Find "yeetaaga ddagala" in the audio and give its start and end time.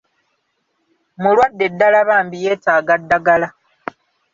2.43-3.47